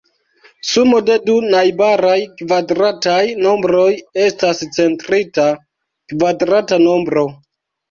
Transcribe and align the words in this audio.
Sumo 0.69 1.01
de 1.09 1.17
du 1.27 1.35
najbaraj 1.55 2.15
kvadrataj 2.39 3.19
nombroj 3.45 3.85
estas 4.25 4.65
centrita 4.81 5.49
kvadrata 6.17 6.83
nombro. 6.91 7.31